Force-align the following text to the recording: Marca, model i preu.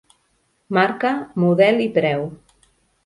Marca, 0.77 1.11
model 1.43 1.81
i 1.85 1.87
preu. 1.99 2.25